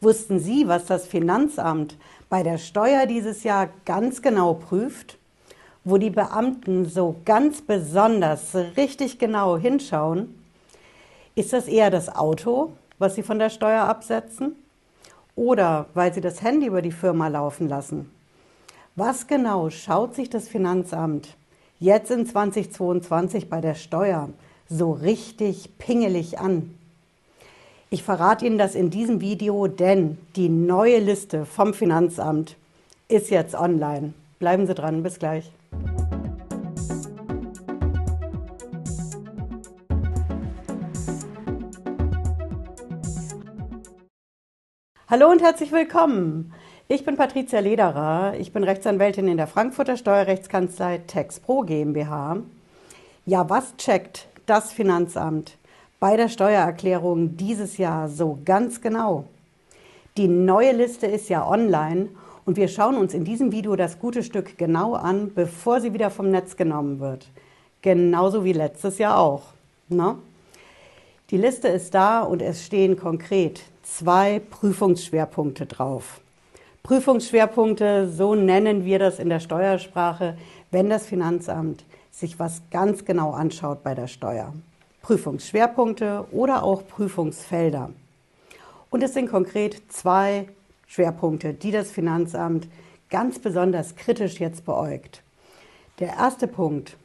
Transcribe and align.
Wussten 0.00 0.38
Sie, 0.38 0.68
was 0.68 0.86
das 0.86 1.06
Finanzamt 1.06 1.96
bei 2.28 2.44
der 2.44 2.58
Steuer 2.58 3.06
dieses 3.06 3.42
Jahr 3.42 3.68
ganz 3.84 4.22
genau 4.22 4.54
prüft? 4.54 5.18
Wo 5.82 5.96
die 5.96 6.10
Beamten 6.10 6.86
so 6.86 7.16
ganz 7.24 7.62
besonders 7.62 8.54
richtig 8.76 9.18
genau 9.18 9.56
hinschauen? 9.56 10.38
Ist 11.34 11.52
das 11.52 11.66
eher 11.66 11.90
das 11.90 12.14
Auto, 12.14 12.72
was 12.98 13.16
Sie 13.16 13.24
von 13.24 13.40
der 13.40 13.50
Steuer 13.50 13.84
absetzen? 13.84 14.54
Oder 15.34 15.86
weil 15.94 16.14
Sie 16.14 16.20
das 16.20 16.42
Handy 16.42 16.66
über 16.66 16.82
die 16.82 16.92
Firma 16.92 17.26
laufen 17.26 17.68
lassen? 17.68 18.08
Was 18.94 19.26
genau 19.26 19.68
schaut 19.70 20.14
sich 20.14 20.30
das 20.30 20.48
Finanzamt 20.48 21.36
jetzt 21.80 22.12
in 22.12 22.24
2022 22.24 23.48
bei 23.48 23.60
der 23.60 23.74
Steuer 23.74 24.28
so 24.68 24.92
richtig 24.92 25.76
pingelig 25.78 26.38
an? 26.38 26.77
Ich 27.90 28.02
verrate 28.02 28.44
Ihnen 28.44 28.58
das 28.58 28.74
in 28.74 28.90
diesem 28.90 29.22
Video, 29.22 29.66
denn 29.66 30.18
die 30.36 30.50
neue 30.50 30.98
Liste 30.98 31.46
vom 31.46 31.72
Finanzamt 31.72 32.56
ist 33.08 33.30
jetzt 33.30 33.54
online. 33.54 34.12
Bleiben 34.38 34.66
Sie 34.66 34.74
dran, 34.74 35.02
bis 35.02 35.18
gleich. 35.18 35.50
Hallo 45.08 45.30
und 45.30 45.40
herzlich 45.40 45.72
willkommen. 45.72 46.52
Ich 46.88 47.06
bin 47.06 47.16
Patricia 47.16 47.60
Lederer. 47.60 48.34
Ich 48.38 48.52
bin 48.52 48.64
Rechtsanwältin 48.64 49.28
in 49.28 49.38
der 49.38 49.46
Frankfurter 49.46 49.96
Steuerrechtskanzlei 49.96 50.98
TexPro 51.06 51.62
GmbH. 51.62 52.42
Ja, 53.24 53.48
was 53.48 53.74
checkt 53.78 54.28
das 54.44 54.72
Finanzamt? 54.72 55.56
Bei 56.00 56.16
der 56.16 56.28
Steuererklärung 56.28 57.36
dieses 57.36 57.76
Jahr 57.76 58.08
so 58.08 58.38
ganz 58.44 58.80
genau. 58.80 59.24
Die 60.16 60.28
neue 60.28 60.72
Liste 60.72 61.06
ist 61.06 61.28
ja 61.28 61.46
online 61.46 62.08
und 62.44 62.56
wir 62.56 62.68
schauen 62.68 62.96
uns 62.96 63.14
in 63.14 63.24
diesem 63.24 63.52
Video 63.52 63.76
das 63.76 63.98
gute 63.98 64.22
Stück 64.22 64.56
genau 64.58 64.94
an, 64.94 65.32
bevor 65.34 65.80
sie 65.80 65.92
wieder 65.92 66.10
vom 66.10 66.30
Netz 66.30 66.56
genommen 66.56 67.00
wird. 67.00 67.28
Genauso 67.82 68.44
wie 68.44 68.52
letztes 68.52 68.98
Jahr 68.98 69.18
auch. 69.18 69.42
Na? 69.88 70.12
Ne? 70.12 70.18
Die 71.30 71.36
Liste 71.36 71.68
ist 71.68 71.94
da 71.94 72.22
und 72.22 72.40
es 72.40 72.64
stehen 72.64 72.96
konkret 72.98 73.60
zwei 73.82 74.40
Prüfungsschwerpunkte 74.50 75.66
drauf. 75.66 76.20
Prüfungsschwerpunkte, 76.82 78.08
so 78.08 78.34
nennen 78.34 78.86
wir 78.86 78.98
das 78.98 79.18
in 79.18 79.28
der 79.28 79.40
Steuersprache, 79.40 80.38
wenn 80.70 80.88
das 80.88 81.06
Finanzamt 81.06 81.84
sich 82.10 82.38
was 82.38 82.62
ganz 82.70 83.04
genau 83.04 83.32
anschaut 83.32 83.82
bei 83.82 83.94
der 83.94 84.06
Steuer. 84.06 84.54
Prüfungsschwerpunkte 85.02 86.26
oder 86.32 86.62
auch 86.62 86.86
Prüfungsfelder. 86.86 87.90
Und 88.90 89.02
es 89.02 89.14
sind 89.14 89.30
konkret 89.30 89.80
zwei 89.88 90.48
Schwerpunkte, 90.86 91.54
die 91.54 91.70
das 91.70 91.90
Finanzamt 91.90 92.68
ganz 93.10 93.38
besonders 93.38 93.96
kritisch 93.96 94.40
jetzt 94.40 94.64
beäugt. 94.64 95.22
Der 95.98 96.08
erste 96.08 96.46
Punkt 96.46 96.96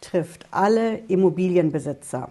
trifft 0.00 0.46
alle 0.50 0.98
Immobilienbesitzer. 1.08 2.28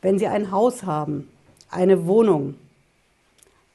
Wenn 0.00 0.18
Sie 0.18 0.26
ein 0.26 0.50
Haus 0.50 0.82
haben, 0.82 1.28
eine 1.70 2.06
Wohnung, 2.06 2.56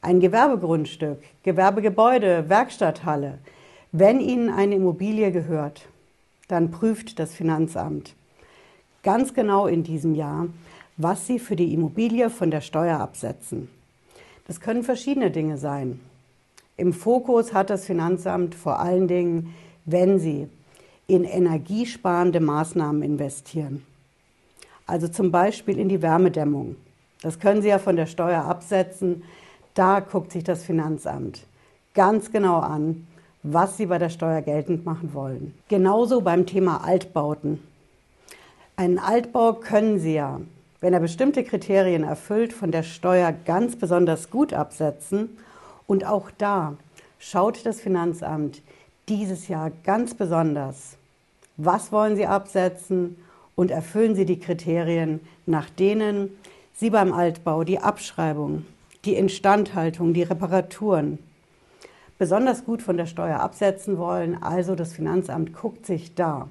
ein 0.02 0.20
Gewerbegrundstück, 0.20 1.20
Gewerbegebäude, 1.44 2.50
Werkstatthalle, 2.50 3.40
wenn 3.92 4.20
Ihnen 4.20 4.50
eine 4.50 4.76
Immobilie 4.76 5.32
gehört, 5.32 5.88
dann 6.48 6.72
prüft 6.72 7.20
das 7.20 7.34
Finanzamt 7.34 8.14
ganz 9.08 9.34
genau 9.34 9.68
in 9.68 9.84
diesem 9.84 10.16
Jahr, 10.16 10.48
was 10.98 11.28
Sie 11.28 11.40
für 11.40 11.56
die 11.56 11.74
Immobilie 11.74 12.30
von 12.30 12.52
der 12.52 12.60
Steuer 12.60 13.00
absetzen. 13.00 13.70
Das 14.48 14.60
können 14.60 14.84
verschiedene 14.84 15.32
Dinge 15.32 15.58
sein. 15.58 16.02
Im 16.76 16.92
Fokus 16.92 17.54
hat 17.54 17.70
das 17.70 17.86
Finanzamt 17.86 18.54
vor 18.54 18.82
allen 18.82 19.08
Dingen, 19.08 19.56
wenn 19.86 20.20
Sie 20.20 20.50
in 21.08 21.24
energiesparende 21.24 22.42
Maßnahmen 22.42 23.02
investieren. 23.02 23.86
Also 24.86 25.08
zum 25.08 25.32
Beispiel 25.32 25.80
in 25.80 25.88
die 25.88 26.02
Wärmedämmung. 26.02 26.76
Das 27.22 27.40
können 27.40 27.62
Sie 27.62 27.70
ja 27.70 27.80
von 27.80 27.96
der 27.96 28.08
Steuer 28.08 28.44
absetzen. 28.44 29.24
Da 29.74 30.02
guckt 30.02 30.34
sich 30.34 30.44
das 30.44 30.64
Finanzamt 30.66 31.46
ganz 31.94 32.30
genau 32.30 32.60
an, 32.60 33.08
was 33.42 33.78
Sie 33.78 33.86
bei 33.86 34.00
der 34.00 34.10
Steuer 34.10 34.42
geltend 34.42 34.86
machen 34.86 35.14
wollen. 35.14 35.54
Genauso 35.70 36.20
beim 36.20 36.46
Thema 36.46 36.84
Altbauten. 36.84 37.60
Einen 38.80 39.00
Altbau 39.00 39.54
können 39.54 39.98
Sie 39.98 40.14
ja, 40.14 40.40
wenn 40.82 40.94
er 40.94 41.00
bestimmte 41.00 41.44
Kriterien 41.44 42.04
erfüllt, 42.04 42.54
von 42.54 42.72
der 42.72 42.84
Steuer 42.84 43.32
ganz 43.32 43.76
besonders 43.76 44.30
gut 44.30 44.54
absetzen. 44.54 45.36
Und 45.88 46.06
auch 46.06 46.30
da 46.38 46.76
schaut 47.18 47.66
das 47.66 47.82
Finanzamt 47.82 48.62
dieses 49.10 49.48
Jahr 49.48 49.72
ganz 49.84 50.14
besonders, 50.14 50.96
was 51.56 51.92
wollen 51.92 52.16
Sie 52.16 52.28
absetzen 52.28 53.18
und 53.56 53.72
erfüllen 53.72 54.14
Sie 54.14 54.26
die 54.26 54.40
Kriterien, 54.40 55.22
nach 55.48 55.72
denen 55.72 56.30
Sie 56.76 56.92
beim 56.92 57.14
Altbau 57.14 57.64
die 57.64 57.80
Abschreibung, 57.80 58.64
die 59.06 59.16
Instandhaltung, 59.16 60.14
die 60.14 60.22
Reparaturen 60.22 61.18
besonders 62.20 62.64
gut 62.64 62.84
von 62.84 62.96
der 62.96 63.08
Steuer 63.08 63.40
absetzen 63.40 63.98
wollen. 63.98 64.38
Also 64.44 64.76
das 64.76 64.94
Finanzamt 64.94 65.54
guckt 65.54 65.88
sich 65.88 66.14
da 66.14 66.48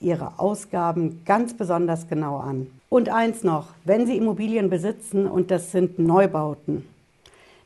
Ihre 0.00 0.38
Ausgaben 0.38 1.22
ganz 1.24 1.54
besonders 1.54 2.08
genau 2.08 2.38
an. 2.38 2.68
Und 2.88 3.08
eins 3.08 3.42
noch, 3.42 3.68
wenn 3.84 4.06
Sie 4.06 4.16
Immobilien 4.16 4.70
besitzen 4.70 5.26
und 5.26 5.50
das 5.50 5.72
sind 5.72 5.98
Neubauten, 5.98 6.86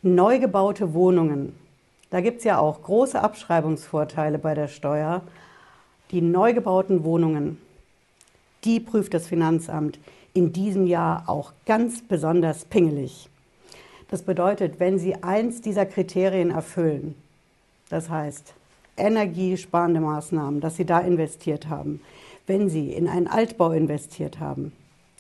neu 0.03 0.39
gebaute 0.39 0.95
Wohnungen, 0.95 1.55
da 2.11 2.21
gibt 2.21 2.39
es 2.39 2.45
ja 2.45 2.59
auch 2.59 2.83
große 2.83 3.21
Abschreibungsvorteile 3.21 4.39
bei 4.39 4.55
der 4.55 4.69
Steuer. 4.69 5.23
Die 6.11 6.21
neu 6.21 6.53
gebauten 6.53 7.05
Wohnungen, 7.05 7.59
die 8.65 8.81
prüft 8.81 9.15
das 9.15 9.27
Finanzamt 9.27 9.99
in 10.35 10.53
diesem 10.53 10.87
Jahr 10.87 11.25
auch 11.27 11.53
ganz 11.65 12.03
besonders 12.03 12.65
pingelig. 12.65 13.29
Das 14.11 14.23
bedeutet, 14.23 14.79
wenn 14.79 14.99
Sie 14.99 15.23
eins 15.23 15.63
dieser 15.63 15.87
Kriterien 15.87 16.51
erfüllen, 16.51 17.15
das 17.89 18.11
heißt 18.11 18.53
energiesparende 19.03 20.01
Maßnahmen, 20.01 20.61
dass 20.61 20.77
Sie 20.77 20.87
da 20.87 21.01
investiert 21.01 21.69
haben, 21.69 22.01
wenn 22.47 22.69
Sie 22.69 22.93
in 22.93 23.09
einen 23.09 23.27
Altbau 23.27 23.73
investiert 23.73 24.41
haben, 24.41 24.73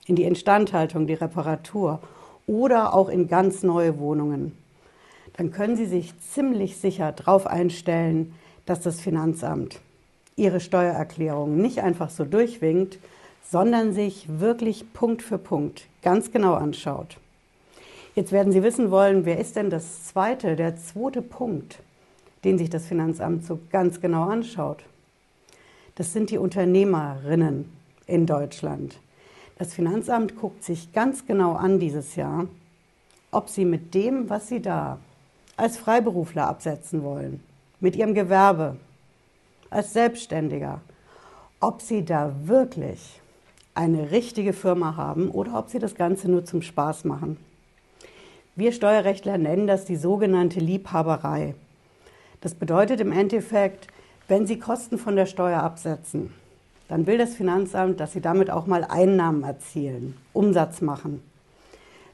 in 0.06 0.16
die 0.16 0.24
Instandhaltung, 0.24 1.06
die 1.06 1.14
Reparatur 1.14 2.00
oder 2.46 2.94
auch 2.94 3.08
in 3.08 3.28
ganz 3.28 3.62
neue 3.62 3.98
Wohnungen, 3.98 4.56
dann 5.36 5.50
können 5.50 5.76
Sie 5.76 5.86
sich 5.86 6.18
ziemlich 6.20 6.76
sicher 6.76 7.12
darauf 7.12 7.46
einstellen, 7.46 8.34
dass 8.66 8.80
das 8.80 9.00
Finanzamt 9.00 9.80
Ihre 10.36 10.60
Steuererklärung 10.60 11.56
nicht 11.56 11.80
einfach 11.80 12.10
so 12.10 12.24
durchwinkt, 12.24 12.98
sondern 13.50 13.92
sich 13.92 14.26
wirklich 14.28 14.92
Punkt 14.92 15.22
für 15.22 15.38
Punkt 15.38 15.86
ganz 16.02 16.32
genau 16.32 16.54
anschaut. 16.54 17.18
Jetzt 18.14 18.32
werden 18.32 18.52
Sie 18.52 18.62
wissen 18.62 18.90
wollen, 18.90 19.24
wer 19.24 19.38
ist 19.38 19.56
denn 19.56 19.70
das 19.70 20.04
zweite, 20.04 20.56
der 20.56 20.76
zweite 20.76 21.22
Punkt, 21.22 21.78
den 22.44 22.58
sich 22.58 22.70
das 22.70 22.86
Finanzamt 22.86 23.44
so 23.44 23.58
ganz 23.70 24.00
genau 24.00 24.24
anschaut? 24.24 24.84
Das 25.94 26.12
sind 26.12 26.30
die 26.30 26.38
Unternehmerinnen 26.38 27.70
in 28.06 28.26
Deutschland. 28.26 28.98
Das 29.58 29.74
Finanzamt 29.74 30.36
guckt 30.36 30.64
sich 30.64 30.92
ganz 30.92 31.26
genau 31.26 31.52
an 31.52 31.78
dieses 31.78 32.16
Jahr, 32.16 32.46
ob 33.30 33.48
sie 33.48 33.64
mit 33.64 33.94
dem, 33.94 34.28
was 34.28 34.48
sie 34.48 34.60
da 34.60 34.98
als 35.56 35.76
Freiberufler 35.76 36.48
absetzen 36.48 37.02
wollen, 37.02 37.40
mit 37.80 37.94
ihrem 37.96 38.14
Gewerbe, 38.14 38.76
als 39.70 39.92
Selbstständiger, 39.92 40.80
ob 41.60 41.80
sie 41.80 42.04
da 42.04 42.34
wirklich 42.44 43.20
eine 43.74 44.10
richtige 44.10 44.52
Firma 44.52 44.96
haben 44.96 45.30
oder 45.30 45.58
ob 45.58 45.70
sie 45.70 45.78
das 45.78 45.94
Ganze 45.94 46.30
nur 46.30 46.44
zum 46.44 46.62
Spaß 46.62 47.04
machen. 47.04 47.36
Wir 48.54 48.72
Steuerrechtler 48.72 49.38
nennen 49.38 49.66
das 49.66 49.84
die 49.86 49.96
sogenannte 49.96 50.60
Liebhaberei. 50.60 51.54
Das 52.42 52.54
bedeutet 52.54 53.00
im 53.00 53.12
Endeffekt, 53.12 53.86
wenn 54.26 54.46
Sie 54.46 54.58
Kosten 54.58 54.98
von 54.98 55.14
der 55.14 55.26
Steuer 55.26 55.62
absetzen, 55.62 56.34
dann 56.88 57.06
will 57.06 57.16
das 57.16 57.36
Finanzamt, 57.36 58.00
dass 58.00 58.12
Sie 58.12 58.20
damit 58.20 58.50
auch 58.50 58.66
mal 58.66 58.84
Einnahmen 58.84 59.44
erzielen, 59.44 60.16
Umsatz 60.32 60.80
machen. 60.80 61.22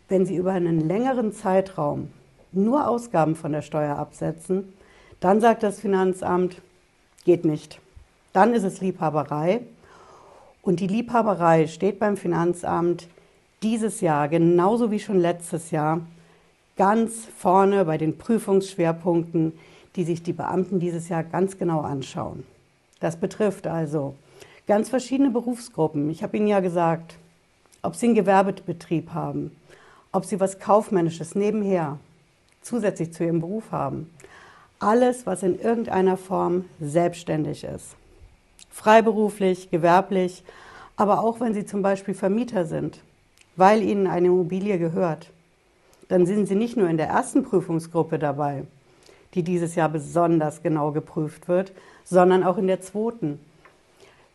Wenn 0.08 0.26
Sie 0.26 0.36
über 0.36 0.52
einen 0.52 0.86
längeren 0.86 1.32
Zeitraum 1.32 2.10
nur 2.52 2.88
Ausgaben 2.88 3.36
von 3.36 3.52
der 3.52 3.62
Steuer 3.62 3.96
absetzen, 3.96 4.72
dann 5.20 5.40
sagt 5.40 5.62
das 5.62 5.80
Finanzamt, 5.80 6.60
geht 7.25 7.46
nicht. 7.46 7.80
Dann 8.34 8.52
ist 8.52 8.64
es 8.64 8.80
Liebhaberei. 8.82 9.62
Und 10.60 10.80
die 10.80 10.86
Liebhaberei 10.86 11.66
steht 11.66 11.98
beim 11.98 12.19
Finanzamt 12.19 13.08
dieses 13.62 14.02
Jahr, 14.02 14.28
genauso 14.28 14.90
wie 14.90 15.00
schon 15.00 15.19
letztes 15.19 15.70
Jahr, 15.70 16.02
ganz 16.76 17.26
vorne 17.38 17.86
bei 17.86 17.96
den 17.96 18.19
Prüfungsschwerpunkten, 18.19 19.54
die 19.96 20.05
sich 20.05 20.23
die 20.23 20.32
Beamten 20.32 20.81
dieses 20.81 21.08
Jahr 21.08 21.25
ganz 21.25 21.58
genau 21.58 21.81
anschauen. 21.81 22.44
Das 23.00 23.17
betrifft 23.17 23.67
also 23.67 24.14
ganz 24.67 24.88
verschiedene 24.88 25.31
Berufsgruppen. 25.31 26.11
Ich 26.11 26.23
habe 26.23 26.37
Ihnen 26.37 26.49
ja 26.49 26.61
gesagt, 26.61 27.17
ob 27.82 27.96
Sie 27.96 28.06
einen 28.06 28.14
Gewerbebetrieb 28.14 29.12
haben, 29.12 29.50
ob 30.12 30.25
Sie 30.25 30.40
was 30.40 30.58
Kaufmännisches 30.58 31.35
nebenher, 31.35 31.99
zusätzlich 32.62 33.12
zu 33.12 33.25
ihrem 33.25 33.40
Beruf 33.40 33.70
haben. 33.73 34.11
Alles, 34.81 35.26
was 35.26 35.43
in 35.43 35.58
irgendeiner 35.58 36.17
Form 36.17 36.67
selbstständig 36.81 37.64
ist. 37.64 37.96
Freiberuflich, 38.70 39.70
gewerblich, 39.70 40.44
aber 40.96 41.20
auch 41.20 41.40
wenn 41.40 41.55
Sie 41.55 41.64
zum 41.64 41.82
Beispiel 41.82 42.14
Vermieter 42.14 42.64
sind, 42.64 43.00
weil 43.56 43.82
Ihnen 43.82 44.06
eine 44.06 44.29
Immobilie 44.29 44.79
gehört. 44.79 45.31
Dann 46.08 46.26
sind 46.26 46.46
Sie 46.46 46.55
nicht 46.55 46.76
nur 46.76 46.88
in 46.88 46.96
der 46.96 47.08
ersten 47.08 47.43
Prüfungsgruppe 47.43 48.19
dabei, 48.19 48.64
die 49.34 49.42
dieses 49.42 49.75
Jahr 49.75 49.88
besonders 49.88 50.62
genau 50.62 50.92
geprüft 50.92 51.48
wird, 51.48 51.72
sondern 52.04 52.42
auch 52.42 52.58
in 52.58 52.66
der 52.66 52.80
zweiten. 52.80 53.38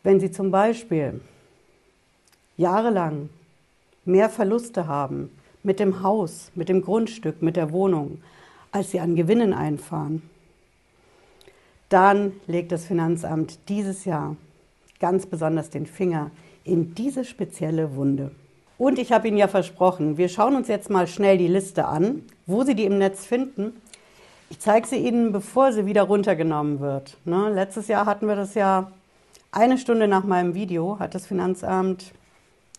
Wenn 0.04 0.20
Sie 0.20 0.32
zum 0.32 0.52
Beispiel 0.52 1.22
jahrelang 2.58 3.30
mehr 4.06 4.30
Verluste 4.30 4.88
haben 4.88 5.30
mit 5.64 5.80
dem 5.80 6.04
Haus, 6.04 6.52
mit 6.56 6.70
dem 6.70 6.82
Grundstück, 6.82 7.42
mit 7.42 7.56
der 7.56 7.72
Wohnung, 7.72 8.22
als 8.72 8.92
Sie 8.92 9.00
an 9.00 9.16
Gewinnen 9.16 9.54
einfahren, 9.54 10.22
dann 11.90 12.34
legt 12.48 12.72
das 12.72 12.86
Finanzamt 12.86 13.70
dieses 13.70 14.06
Jahr 14.06 14.36
ganz 15.00 15.26
besonders 15.26 15.70
den 15.70 15.86
Finger 15.86 16.32
in 16.64 16.96
diese 16.96 17.24
spezielle 17.24 17.96
Wunde. 17.96 18.32
Und 18.78 19.00
ich 19.00 19.12
habe 19.12 19.28
Ihnen 19.28 19.38
ja 19.38 19.48
versprochen, 19.48 20.18
wir 20.18 20.28
schauen 20.28 20.56
uns 20.56 20.68
jetzt 20.68 20.90
mal 20.90 21.08
schnell 21.08 21.38
die 21.38 21.48
Liste 21.48 21.86
an, 21.86 22.24
wo 22.46 22.64
Sie 22.64 22.76
die 22.76 22.86
im 22.86 22.98
Netz 22.98 23.26
finden 23.26 23.74
ich 24.54 24.60
zeige 24.60 24.88
sie 24.88 24.98
Ihnen, 24.98 25.32
bevor 25.32 25.74
sie 25.74 25.88
wieder 25.88 26.04
runtergenommen 26.04 26.80
wird. 26.80 27.18
Ne? 27.26 27.50
Letztes 27.50 27.88
Jahr 27.88 28.06
hatten 28.06 28.28
wir 28.28 28.36
das 28.36 28.54
ja 28.54 28.92
eine 29.52 29.80
Stunde 29.80 30.08
nach 30.08 30.26
meinem 30.26 30.54
Video, 30.54 31.00
hat 31.00 31.16
das 31.16 31.26
Finanzamt, 31.26 32.14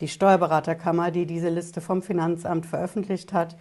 die 0.00 0.06
Steuerberaterkammer, 0.06 1.10
die 1.10 1.26
diese 1.26 1.48
Liste 1.48 1.80
vom 1.80 2.00
Finanzamt 2.00 2.64
veröffentlicht 2.64 3.32
hat, 3.32 3.56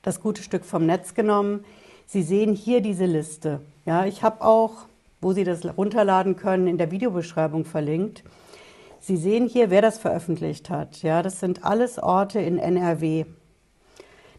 das 0.00 0.22
gute 0.22 0.42
Stück 0.42 0.64
vom 0.64 0.86
Netz 0.86 1.12
genommen. 1.12 1.62
Sie 2.06 2.22
sehen 2.22 2.54
hier 2.54 2.80
diese 2.80 3.04
Liste. 3.04 3.60
Ja, 3.84 4.06
ich 4.06 4.22
habe 4.22 4.40
auch, 4.40 4.86
wo 5.20 5.34
Sie 5.34 5.44
das 5.44 5.60
runterladen 5.76 6.36
können, 6.36 6.68
in 6.68 6.78
der 6.78 6.90
Videobeschreibung 6.90 7.66
verlinkt. 7.66 8.24
Sie 8.98 9.18
sehen 9.18 9.46
hier, 9.46 9.68
wer 9.68 9.82
das 9.82 9.98
veröffentlicht 9.98 10.70
hat. 10.70 11.02
Ja, 11.02 11.22
das 11.22 11.38
sind 11.38 11.66
alles 11.66 11.98
Orte 11.98 12.40
in 12.40 12.58
NRW. 12.58 13.26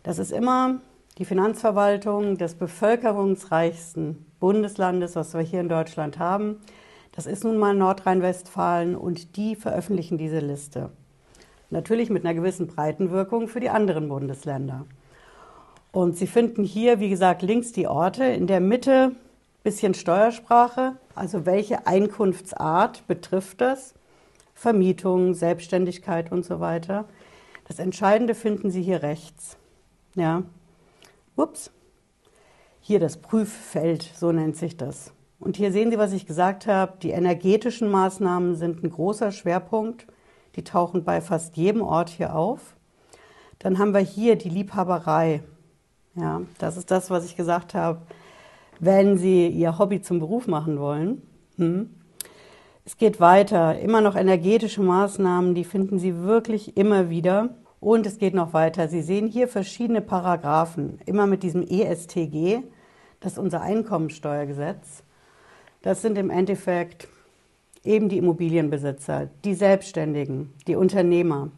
Das 0.01 0.17
ist 0.17 0.31
immer 0.31 0.79
die 1.19 1.25
Finanzverwaltung 1.25 2.37
des 2.37 2.55
bevölkerungsreichsten 2.55 4.25
Bundeslandes, 4.39 5.17
was 5.17 5.33
wir 5.33 5.41
hier 5.41 5.59
in 5.59 5.67
Deutschland 5.67 6.17
haben. 6.17 6.61
Das 7.11 7.25
ist 7.25 7.43
nun 7.43 7.57
mal 7.57 7.75
Nordrhein-Westfalen 7.75 8.95
und 8.95 9.35
die 9.35 9.57
veröffentlichen 9.57 10.17
diese 10.17 10.39
Liste. 10.39 10.91
Natürlich 11.69 12.09
mit 12.09 12.23
einer 12.23 12.33
gewissen 12.33 12.67
Breitenwirkung 12.67 13.49
für 13.49 13.59
die 13.59 13.69
anderen 13.69 14.07
Bundesländer. 14.07 14.85
Und 15.91 16.15
Sie 16.15 16.27
finden 16.27 16.63
hier, 16.63 17.01
wie 17.01 17.09
gesagt, 17.09 17.41
links 17.41 17.73
die 17.73 17.87
Orte, 17.87 18.23
in 18.23 18.47
der 18.47 18.61
Mitte 18.61 19.11
bisschen 19.61 19.93
Steuersprache, 19.93 20.95
also 21.15 21.45
welche 21.45 21.85
Einkunftsart 21.85 23.05
betrifft 23.07 23.59
das? 23.59 23.93
Vermietung, 24.53 25.33
Selbstständigkeit 25.33 26.31
und 26.31 26.45
so 26.45 26.61
weiter. 26.61 27.05
Das 27.67 27.79
Entscheidende 27.79 28.35
finden 28.35 28.71
Sie 28.71 28.81
hier 28.81 29.03
rechts. 29.03 29.57
Ja, 30.15 30.43
Ups, 31.39 31.71
hier 32.81 32.99
das 32.99 33.17
Prüffeld, 33.17 34.03
so 34.15 34.31
nennt 34.31 34.57
sich 34.57 34.77
das. 34.77 35.13
Und 35.39 35.55
hier 35.55 35.71
sehen 35.71 35.89
Sie, 35.89 35.97
was 35.97 36.11
ich 36.11 36.25
gesagt 36.25 36.67
habe. 36.67 36.93
Die 37.01 37.11
energetischen 37.11 37.89
Maßnahmen 37.89 38.55
sind 38.55 38.83
ein 38.83 38.89
großer 38.89 39.31
Schwerpunkt. 39.31 40.05
Die 40.55 40.63
tauchen 40.63 41.05
bei 41.05 41.21
fast 41.21 41.55
jedem 41.55 41.81
Ort 41.81 42.09
hier 42.09 42.35
auf. 42.35 42.75
Dann 43.59 43.79
haben 43.79 43.93
wir 43.93 44.01
hier 44.01 44.35
die 44.35 44.49
Liebhaberei. 44.49 45.43
Ja, 46.15 46.41
das 46.57 46.75
ist 46.75 46.91
das, 46.91 47.09
was 47.09 47.25
ich 47.25 47.37
gesagt 47.37 47.73
habe. 47.73 48.01
Wenn 48.79 49.17
Sie 49.17 49.47
Ihr 49.47 49.77
Hobby 49.79 50.01
zum 50.01 50.19
Beruf 50.19 50.47
machen 50.47 50.79
wollen. 50.79 51.21
Hm. 51.57 51.89
Es 52.83 52.97
geht 52.97 53.19
weiter. 53.19 53.79
Immer 53.79 54.01
noch 54.01 54.15
energetische 54.15 54.81
Maßnahmen, 54.81 55.55
die 55.55 55.63
finden 55.63 55.99
Sie 55.99 56.17
wirklich 56.17 56.75
immer 56.75 57.09
wieder. 57.09 57.49
Und 57.79 58.05
es 58.05 58.17
geht 58.17 58.33
noch 58.33 58.53
weiter. 58.53 58.87
Sie 58.87 59.01
sehen 59.01 59.27
hier 59.27 59.47
verschiedene 59.47 60.01
Paragraphen, 60.01 60.99
immer 61.05 61.27
mit 61.27 61.43
diesem 61.43 61.63
ESTG, 61.63 62.63
das 63.19 63.33
ist 63.33 63.39
unser 63.39 63.61
Einkommensteuergesetz. 63.61 65.03
Das 65.81 66.01
sind 66.01 66.17
im 66.17 66.29
Endeffekt 66.29 67.07
eben 67.83 68.09
die 68.09 68.17
Immobilienbesitzer, 68.17 69.29
die 69.43 69.53
Selbstständigen, 69.53 70.53
die 70.67 70.75
Unternehmer. 70.75 71.49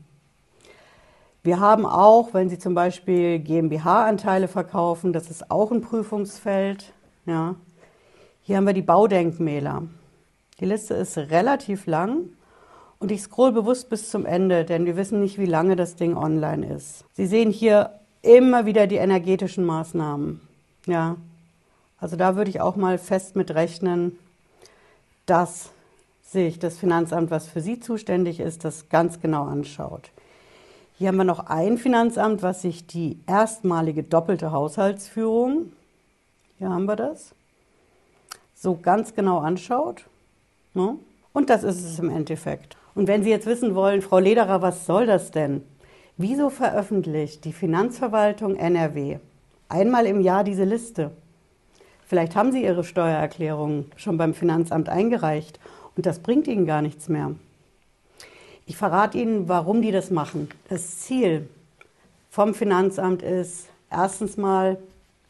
Wir 1.44 1.60
haben 1.60 1.88
auch, 1.88 2.34
wenn 2.34 2.50
Sie 2.50 2.60
zum 2.60 2.76
Beispiel 2.76 3.40
GmbH-Anteile 3.40 4.48
verkaufen, 4.48 5.12
das 5.12 5.32
ist 5.32 5.50
auch 5.50 5.72
ein 5.72 5.82
Prüfungsfeld. 5.82 6.94
Ja. 7.26 7.56
Hier 8.44 8.58
haben 8.58 8.68
wir 8.68 8.74
die 8.74 8.84
Baudenkmäler. 8.84 9.84
Die 10.60 10.66
Liste 10.66 10.94
ist 10.94 11.18
relativ 11.18 11.88
lang. 11.88 12.30
Und 13.02 13.12
ich 13.12 13.24
scroll 13.24 13.52
bewusst 13.52 13.90
bis 13.90 14.12
zum 14.12 14.28
Ende, 14.28 14.64
denn 14.64 14.86
wir 14.86 14.96
wissen 14.96 15.22
nicht, 15.22 15.40
wie 15.40 15.48
lange 15.48 15.76
das 15.76 15.96
Ding 15.96 16.16
online 16.16 16.72
ist. 16.72 17.04
Sie 17.14 17.26
sehen 17.26 17.50
hier 17.50 18.00
immer 18.22 18.68
wieder 18.68 18.86
die 18.86 18.98
energetischen 18.98 19.66
Maßnahmen. 19.66 20.40
Ja. 20.86 21.16
Also 22.00 22.16
da 22.16 22.36
würde 22.36 22.52
ich 22.52 22.62
auch 22.62 22.76
mal 22.76 23.00
fest 23.00 23.36
mit 23.36 23.56
rechnen, 23.56 24.20
dass 25.26 25.72
sich 26.22 26.60
das 26.60 26.78
Finanzamt, 26.78 27.32
was 27.32 27.48
für 27.48 27.60
Sie 27.60 27.80
zuständig 27.80 28.40
ist, 28.40 28.66
das 28.66 28.88
ganz 28.90 29.20
genau 29.20 29.46
anschaut. 29.46 30.12
Hier 31.00 31.08
haben 31.08 31.18
wir 31.18 31.24
noch 31.24 31.48
ein 31.48 31.80
Finanzamt, 31.80 32.44
was 32.44 32.62
sich 32.62 32.86
die 32.86 33.18
erstmalige 33.26 34.04
doppelte 34.04 34.52
Haushaltsführung, 34.52 35.74
hier 36.60 36.70
haben 36.70 36.86
wir 36.86 36.98
das, 36.98 37.34
so 38.54 38.78
ganz 38.80 39.16
genau 39.16 39.40
anschaut. 39.40 40.06
Ne? 40.76 41.00
Und 41.34 41.50
das 41.50 41.64
ist 41.64 41.84
es 41.84 41.98
im 41.98 42.12
Endeffekt. 42.12 42.78
Und 42.94 43.08
wenn 43.08 43.24
Sie 43.24 43.30
jetzt 43.30 43.46
wissen 43.46 43.76
wollen, 43.76 44.02
Frau 44.02 44.20
Lederer, 44.20 44.62
was 44.62 44.86
soll 44.86 45.06
das 45.06 45.32
denn? 45.32 45.64
Wieso 46.18 46.50
veröffentlicht 46.50 47.46
die 47.46 47.54
Finanzverwaltung 47.54 48.56
NRW 48.56 49.20
einmal 49.70 50.06
im 50.06 50.22
Jahr 50.22 50.44
diese 50.44 50.66
Liste? 50.66 51.12
Vielleicht 52.06 52.36
haben 52.36 52.52
Sie 52.52 52.64
Ihre 52.64 52.84
Steuererklärung 52.84 53.86
schon 53.96 54.18
beim 54.18 54.34
Finanzamt 54.34 54.90
eingereicht 54.90 55.60
und 55.96 56.06
das 56.06 56.20
bringt 56.20 56.48
Ihnen 56.48 56.66
gar 56.66 56.82
nichts 56.82 57.08
mehr. 57.08 57.32
Ich 58.66 58.76
verrate 58.76 59.18
Ihnen, 59.18 59.48
warum 59.48 59.82
die 59.82 59.92
das 59.92 60.12
machen. 60.12 60.50
Das 60.68 61.00
Ziel 61.00 61.48
vom 62.30 62.54
Finanzamt 62.54 63.22
ist, 63.22 63.68
erstens 63.90 64.36
mal 64.36 64.78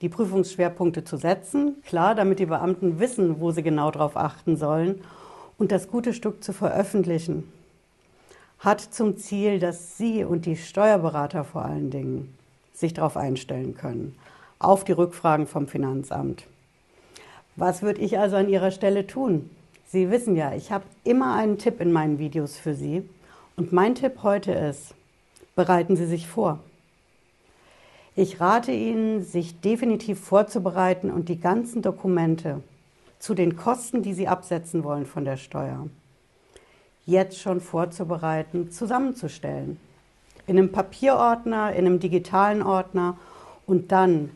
die 0.01 0.09
Prüfungsschwerpunkte 0.09 1.03
zu 1.03 1.17
setzen, 1.17 1.75
klar, 1.85 2.15
damit 2.15 2.39
die 2.39 2.47
Beamten 2.47 2.99
wissen, 2.99 3.39
wo 3.39 3.51
sie 3.51 3.61
genau 3.61 3.91
darauf 3.91 4.17
achten 4.17 4.57
sollen 4.57 5.01
und 5.61 5.71
das 5.71 5.89
gute 5.89 6.15
Stück 6.15 6.43
zu 6.43 6.53
veröffentlichen, 6.53 7.43
hat 8.57 8.81
zum 8.81 9.17
Ziel, 9.17 9.59
dass 9.59 9.95
Sie 9.95 10.23
und 10.23 10.47
die 10.47 10.55
Steuerberater 10.55 11.43
vor 11.43 11.63
allen 11.63 11.91
Dingen 11.91 12.35
sich 12.73 12.95
darauf 12.95 13.15
einstellen 13.15 13.75
können, 13.75 14.15
auf 14.57 14.83
die 14.85 14.93
Rückfragen 14.93 15.45
vom 15.45 15.67
Finanzamt. 15.67 16.47
Was 17.57 17.83
würde 17.83 18.01
ich 18.01 18.17
also 18.17 18.37
an 18.37 18.49
Ihrer 18.49 18.71
Stelle 18.71 19.05
tun? 19.05 19.51
Sie 19.85 20.09
wissen 20.09 20.35
ja, 20.35 20.55
ich 20.55 20.71
habe 20.71 20.85
immer 21.03 21.35
einen 21.35 21.59
Tipp 21.59 21.79
in 21.79 21.91
meinen 21.91 22.17
Videos 22.17 22.57
für 22.57 22.73
Sie. 22.73 23.07
Und 23.55 23.71
mein 23.71 23.93
Tipp 23.93 24.23
heute 24.23 24.53
ist, 24.53 24.95
bereiten 25.55 25.95
Sie 25.95 26.07
sich 26.07 26.25
vor. 26.25 26.57
Ich 28.15 28.41
rate 28.41 28.71
Ihnen, 28.71 29.23
sich 29.23 29.61
definitiv 29.61 30.19
vorzubereiten 30.21 31.11
und 31.11 31.29
die 31.29 31.39
ganzen 31.39 31.83
Dokumente, 31.83 32.63
zu 33.21 33.35
den 33.35 33.55
Kosten, 33.55 34.01
die 34.01 34.15
Sie 34.15 34.27
absetzen 34.27 34.83
wollen 34.83 35.05
von 35.05 35.25
der 35.25 35.37
Steuer, 35.37 35.87
jetzt 37.05 37.39
schon 37.39 37.61
vorzubereiten, 37.61 38.71
zusammenzustellen. 38.71 39.79
In 40.47 40.57
einem 40.57 40.71
Papierordner, 40.71 41.71
in 41.73 41.85
einem 41.85 41.99
digitalen 41.99 42.63
Ordner 42.63 43.17
und 43.67 43.91
dann 43.91 44.31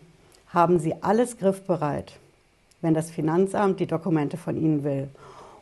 haben 0.49 0.77
Sie 0.77 0.93
alles 1.01 1.39
griffbereit, 1.39 2.19
wenn 2.81 2.93
das 2.93 3.09
Finanzamt 3.09 3.79
die 3.79 3.87
Dokumente 3.87 4.37
von 4.37 4.55
Ihnen 4.55 4.83
will. 4.83 5.09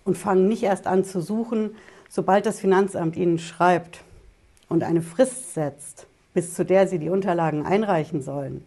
Und 0.04 0.18
fangen 0.18 0.50
nicht 0.50 0.64
erst 0.64 0.86
an 0.86 1.06
zu 1.06 1.22
suchen, 1.22 1.78
sobald 2.10 2.46
das 2.46 2.60
Finanzamt 2.60 3.16
Ihnen 3.16 3.40
schreibt 3.40 4.02
und 4.68 4.84
eine 4.84 5.02
Frist 5.02 5.54
setzt, 5.54 6.08
bis 6.34 6.54
zu 6.54 6.66
der 6.66 6.90
Sie 6.90 7.00
die 7.00 7.10
Unterlagen 7.10 7.66
einreichen 7.66 8.22
sollen, 8.22 8.66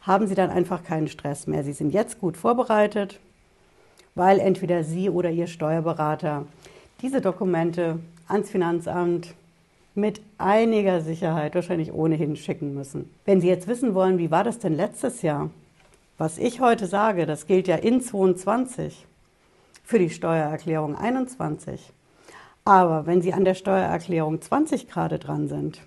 haben 0.00 0.26
Sie 0.28 0.34
dann 0.34 0.48
einfach 0.48 0.82
keinen 0.82 1.08
Stress 1.08 1.46
mehr. 1.46 1.62
Sie 1.62 1.74
sind 1.74 1.92
jetzt 1.92 2.20
gut 2.20 2.38
vorbereitet, 2.38 3.20
weil 4.14 4.38
entweder 4.38 4.84
Sie 4.84 5.10
oder 5.10 5.30
Ihr 5.30 5.46
Steuerberater 5.46 6.46
diese 7.02 7.20
Dokumente 7.20 7.98
ans 8.28 8.50
Finanzamt 8.50 9.34
mit 9.94 10.20
einiger 10.38 11.00
Sicherheit 11.00 11.54
wahrscheinlich 11.54 11.92
ohnehin 11.92 12.36
schicken 12.36 12.74
müssen. 12.74 13.10
Wenn 13.24 13.40
Sie 13.40 13.48
jetzt 13.48 13.68
wissen 13.68 13.94
wollen, 13.94 14.18
wie 14.18 14.30
war 14.30 14.44
das 14.44 14.58
denn 14.58 14.74
letztes 14.74 15.22
Jahr? 15.22 15.50
Was 16.18 16.38
ich 16.38 16.60
heute 16.60 16.86
sage, 16.86 17.26
das 17.26 17.46
gilt 17.46 17.66
ja 17.66 17.76
in 17.76 18.00
22 18.00 19.06
für 19.82 19.98
die 19.98 20.10
Steuererklärung 20.10 20.96
21. 20.96 21.92
Aber 22.64 23.06
wenn 23.06 23.22
Sie 23.22 23.32
an 23.32 23.44
der 23.44 23.54
Steuererklärung 23.54 24.40
20 24.40 24.88
gerade 24.88 25.18
dran 25.18 25.48
sind, 25.48 25.80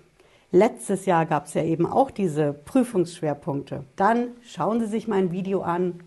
Letztes 0.54 1.04
Jahr 1.04 1.26
gab 1.26 1.46
es 1.46 1.54
ja 1.54 1.64
eben 1.64 1.84
auch 1.84 2.12
diese 2.12 2.52
Prüfungsschwerpunkte. 2.52 3.82
Dann 3.96 4.28
schauen 4.46 4.78
Sie 4.78 4.86
sich 4.86 5.08
mein 5.08 5.32
Video 5.32 5.62
an, 5.62 5.98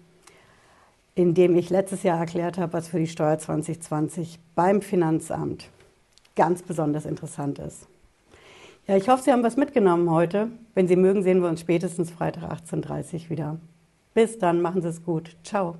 in 1.17 1.33
dem 1.33 1.55
ich 1.55 1.71
letztes 1.71 2.03
Jahr 2.03 2.19
erklärt 2.19 2.59
habe, 2.59 2.74
was 2.74 2.89
für 2.89 3.00
die 3.00 3.07
Steuer 3.07 3.39
2020 3.39 4.38
beim 4.53 4.83
Finanzamt 4.83 5.67
ganz 6.36 6.62
besonders 6.62 7.07
interessant 7.07 7.57
ist. 7.57 7.88
Ja, 8.86 8.95
ich 8.95 9.09
hoffe, 9.09 9.24
Sie 9.24 9.31
haben 9.31 9.41
was 9.41 9.57
mitgenommen 9.57 10.12
heute. 10.12 10.50
Wenn 10.75 10.88
Sie 10.88 10.95
mögen, 10.95 11.24
sehen 11.24 11.41
wir 11.41 11.50
uns 11.50 11.62
spätestens 11.62 12.12
Freitag 12.12 12.43
18.30 12.43 13.15
Uhr 13.24 13.29
wieder. 13.31 13.57
Bis 14.13 14.38
dann, 14.38 14.62
machen 14.62 14.83
Sie 14.83 14.89
es 14.89 15.03
gut. 15.03 15.36
Ciao. 15.43 15.75